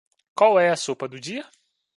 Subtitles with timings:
[0.33, 1.47] Qual é a sopa do dia?